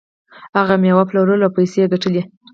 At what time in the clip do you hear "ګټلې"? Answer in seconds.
1.93-2.21